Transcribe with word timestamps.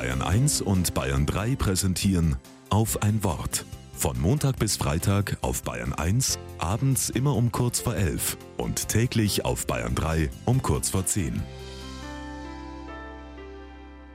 Bayern 0.00 0.22
1 0.22 0.62
und 0.62 0.94
Bayern 0.94 1.26
3 1.26 1.56
präsentieren 1.56 2.36
auf 2.70 3.02
ein 3.02 3.22
Wort. 3.22 3.66
Von 3.92 4.18
Montag 4.18 4.58
bis 4.58 4.78
Freitag 4.78 5.36
auf 5.42 5.62
Bayern 5.62 5.92
1, 5.92 6.38
abends 6.56 7.10
immer 7.10 7.36
um 7.36 7.52
kurz 7.52 7.80
vor 7.80 7.94
11 7.94 8.38
und 8.56 8.88
täglich 8.88 9.44
auf 9.44 9.66
Bayern 9.66 9.94
3 9.94 10.30
um 10.46 10.62
kurz 10.62 10.88
vor 10.88 11.04
10. 11.04 11.42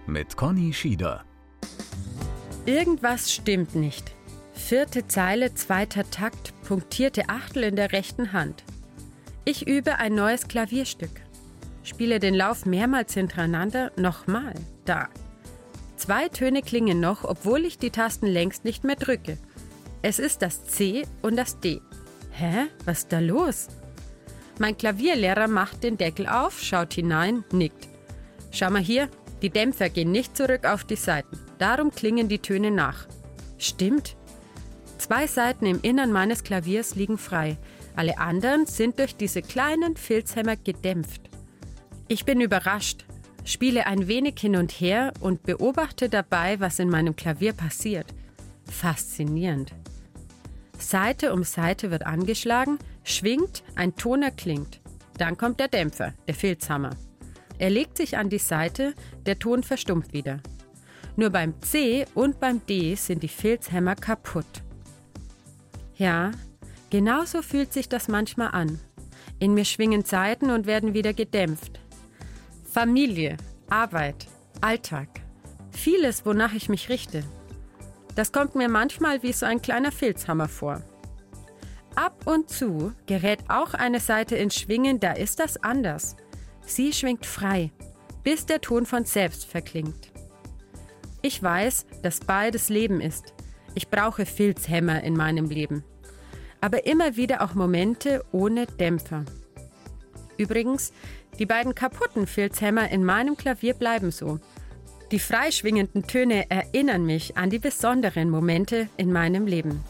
Mit 0.07 0.35
Conny 0.35 0.73
Schieder. 0.73 1.23
Irgendwas 2.65 3.31
stimmt 3.31 3.75
nicht. 3.75 4.15
Vierte 4.54 5.07
Zeile, 5.07 5.54
zweiter 5.54 6.09
Takt, 6.09 6.55
punktierte 6.63 7.29
Achtel 7.29 7.61
in 7.61 7.75
der 7.75 7.91
rechten 7.91 8.33
Hand. 8.33 8.63
Ich 9.43 9.67
übe 9.67 9.99
ein 9.99 10.15
neues 10.15 10.47
Klavierstück. 10.47 11.21
Spiele 11.83 12.17
den 12.20 12.33
Lauf 12.33 12.65
mehrmals 12.65 13.13
hintereinander, 13.13 13.91
nochmal, 13.97 14.55
da. 14.86 15.09
Zwei 15.98 16.30
Töne 16.30 16.62
klingen 16.62 16.99
noch, 16.99 17.23
obwohl 17.23 17.66
ich 17.66 17.77
die 17.77 17.90
Tasten 17.90 18.27
längst 18.27 18.66
nicht 18.66 18.84
mehr 18.84 18.95
drücke. 18.95 19.38
Es 20.02 20.20
ist 20.20 20.41
das 20.41 20.66
C 20.66 21.03
und 21.22 21.36
das 21.36 21.59
D. 21.59 21.81
Hä? 22.31 22.67
Was 22.84 22.99
ist 22.99 23.12
da 23.12 23.20
los? 23.20 23.67
Mein 24.59 24.77
Klavierlehrer 24.77 25.48
macht 25.48 25.84
den 25.84 25.98
Deckel 25.98 26.27
auf, 26.27 26.62
schaut 26.62 26.94
hinein, 26.94 27.44
nickt. 27.52 27.88
Schau 28.52 28.70
mal 28.70 28.81
hier, 28.81 29.09
die 29.41 29.50
Dämpfer 29.50 29.89
gehen 29.89 30.12
nicht 30.12 30.36
zurück 30.38 30.66
auf 30.66 30.84
die 30.84 30.95
Seiten. 30.95 31.39
Darum 31.58 31.91
klingen 31.91 32.30
die 32.30 32.39
Töne 32.39 32.72
nach. 32.72 33.08
Stimmt. 33.58 34.16
Zwei 34.98 35.27
Seiten 35.27 35.66
im 35.66 35.80
Innern 35.81 36.12
meines 36.12 36.44
Klaviers 36.44 36.95
liegen 36.95 37.17
frei. 37.17 37.58
Alle 37.95 38.17
anderen 38.17 38.66
sind 38.66 39.00
durch 39.00 39.16
diese 39.16 39.41
kleinen 39.41 39.98
Filzhämmer 39.98 40.55
gedämpft. 40.55 41.22
Ich 42.08 42.25
bin 42.25 42.41
überrascht, 42.41 43.05
spiele 43.45 43.85
ein 43.85 44.08
wenig 44.08 44.40
hin 44.40 44.58
und 44.58 44.72
her 44.72 45.13
und 45.22 45.44
beobachte 45.44 46.09
dabei, 46.09 46.59
was 46.59 46.80
in 46.80 46.90
meinem 46.90 47.16
Klavier 47.16 47.53
passiert. 47.53 48.08
Faszinierend. 48.66 49.72
Seite 50.78 51.33
um 51.33 51.44
Seite 51.44 51.92
wird 51.92 52.06
angeschlagen, 52.06 52.80
schwingt, 53.03 53.64
ein 53.75 53.95
Ton 53.95 54.23
erklingt. 54.23 54.81
Dann 55.17 55.38
kommt 55.38 55.59
der 55.59 55.69
Dämpfer, 55.69 56.14
der 56.28 56.36
Filzhammer. 56.36 56.92
Er 57.58 57.69
legt 57.69 57.95
sich 57.97 58.17
an 58.17 58.30
die 58.30 58.39
Seite, 58.39 58.94
der 59.25 59.39
Ton 59.39 59.64
verstummt 59.64 60.12
wieder. 60.12 60.41
Nur 61.16 61.30
beim 61.30 61.62
C 61.62 62.06
und 62.14 62.41
beim 62.41 62.66
D 62.66 62.95
sind 62.95 63.23
die 63.23 63.30
Filzhämmer 63.30 63.95
kaputt. 63.95 64.64
Ja, 65.95 66.31
genauso 66.89 67.41
fühlt 67.41 67.72
sich 67.72 67.88
das 67.88 68.09
manchmal 68.09 68.50
an. 68.50 68.80
In 69.39 69.53
mir 69.53 69.64
schwingen 69.64 70.03
Seiten 70.03 70.50
und 70.50 70.66
werden 70.66 70.94
wieder 70.94 71.14
gedämpft. 71.14 71.80
Familie, 72.76 73.38
Arbeit, 73.70 74.28
Alltag. 74.59 75.08
Vieles, 75.72 76.26
wonach 76.26 76.52
ich 76.52 76.68
mich 76.68 76.90
richte. 76.90 77.23
Das 78.16 78.34
kommt 78.34 78.56
mir 78.56 78.68
manchmal 78.68 79.23
wie 79.23 79.31
so 79.31 79.45
ein 79.45 79.62
kleiner 79.62 79.94
Filzhammer 79.94 80.50
vor. 80.50 80.81
Ab 81.96 82.28
und 82.28 82.50
zu 82.50 82.92
gerät 83.06 83.40
auch 83.48 83.76
eine 83.76 84.02
Seite 84.02 84.36
ins 84.36 84.56
Schwingen, 84.56 85.00
da 85.00 85.14
ist 85.14 85.40
das 85.40 85.56
anders. 85.64 86.18
Sie 86.66 86.92
schwingt 86.92 87.26
frei, 87.26 87.72
bis 88.26 88.46
der 88.46 88.59
Ton 88.59 88.86
von 88.86 89.06
selbst 89.06 89.46
verklingt. 89.46 90.12
Ich 91.22 91.42
weiß, 91.42 91.86
dass 92.03 92.20
beides 92.20 92.68
Leben 92.68 93.00
ist. 93.00 93.34
Ich 93.73 93.88
brauche 93.88 94.26
Filzhämmer 94.26 95.02
in 95.02 95.16
meinem 95.16 95.46
Leben. 95.46 95.86
Aber 96.59 96.86
immer 96.86 97.16
wieder 97.16 97.42
auch 97.42 97.53
Momente 97.53 98.26
ohne 98.34 98.66
Dämpfer. 98.66 99.23
Übrigens, 100.38 100.94
die 101.39 101.45
beiden 101.45 101.75
kaputten 101.75 102.28
Filzhämmer 102.28 102.89
in 102.89 103.03
meinem 103.03 103.38
Klavier 103.38 103.73
bleiben 103.73 104.11
so. 104.11 104.39
Die 105.11 105.19
freischwingenden 105.19 106.08
Töne 106.08 106.50
erinnern 106.50 107.05
mich 107.05 107.38
an 107.38 107.50
die 107.50 107.59
besonderen 107.59 108.30
Momente 108.30 108.89
in 108.97 109.11
meinem 109.11 109.45
Leben. 109.45 109.83